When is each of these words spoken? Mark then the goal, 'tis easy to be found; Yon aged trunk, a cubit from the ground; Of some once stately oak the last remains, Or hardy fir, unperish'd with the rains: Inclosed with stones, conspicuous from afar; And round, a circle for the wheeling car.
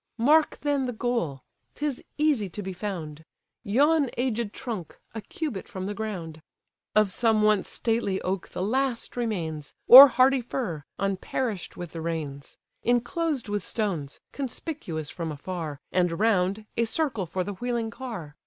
Mark 0.17 0.57
then 0.61 0.87
the 0.87 0.93
goal, 0.93 1.43
'tis 1.75 2.03
easy 2.17 2.49
to 2.49 2.63
be 2.63 2.73
found; 2.73 3.23
Yon 3.61 4.09
aged 4.17 4.51
trunk, 4.51 4.97
a 5.13 5.21
cubit 5.21 5.67
from 5.67 5.85
the 5.85 5.93
ground; 5.93 6.41
Of 6.95 7.11
some 7.11 7.43
once 7.43 7.69
stately 7.69 8.19
oak 8.23 8.49
the 8.49 8.63
last 8.63 9.15
remains, 9.15 9.75
Or 9.85 10.07
hardy 10.07 10.41
fir, 10.41 10.85
unperish'd 10.97 11.75
with 11.75 11.91
the 11.91 12.01
rains: 12.01 12.57
Inclosed 12.81 13.47
with 13.47 13.61
stones, 13.61 14.19
conspicuous 14.31 15.11
from 15.11 15.31
afar; 15.31 15.79
And 15.91 16.11
round, 16.19 16.65
a 16.75 16.85
circle 16.85 17.27
for 17.27 17.43
the 17.43 17.53
wheeling 17.53 17.91
car. 17.91 18.35